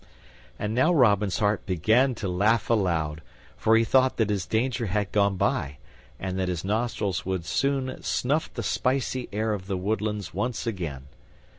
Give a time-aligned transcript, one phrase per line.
[0.57, 3.21] And now Robin's heart began to laugh aloud,
[3.55, 5.77] for he thought that his danger had gone by,
[6.19, 11.03] and that his nostrils would soon snuff the spicy air of the woodlands once again.